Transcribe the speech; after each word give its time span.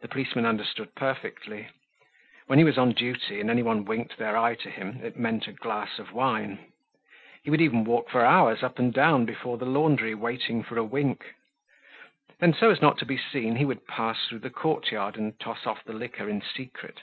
The 0.00 0.08
policeman 0.08 0.46
understood 0.46 0.94
perfectly. 0.94 1.68
When 2.46 2.58
he 2.58 2.64
was 2.64 2.78
on 2.78 2.92
duty 2.92 3.38
and 3.38 3.50
anyone 3.50 3.84
winked 3.84 4.16
their 4.16 4.34
eye 4.34 4.54
to 4.54 4.70
him 4.70 5.00
it 5.02 5.18
meant 5.18 5.46
a 5.46 5.52
glass 5.52 5.98
of 5.98 6.10
wine. 6.14 6.72
He 7.44 7.50
would 7.50 7.60
even 7.60 7.84
walk 7.84 8.08
for 8.08 8.24
hours 8.24 8.62
up 8.62 8.78
and 8.78 8.94
down 8.94 9.26
before 9.26 9.58
the 9.58 9.66
laundry 9.66 10.14
waiting 10.14 10.62
for 10.62 10.78
a 10.78 10.82
wink. 10.82 11.34
Then 12.38 12.54
so 12.54 12.70
as 12.70 12.80
not 12.80 12.96
to 13.00 13.04
be 13.04 13.18
seen, 13.18 13.56
he 13.56 13.66
would 13.66 13.86
pass 13.86 14.24
through 14.26 14.38
the 14.38 14.48
courtyard 14.48 15.18
and 15.18 15.38
toss 15.38 15.66
off 15.66 15.84
the 15.84 15.92
liquor 15.92 16.30
in 16.30 16.40
secret. 16.40 17.02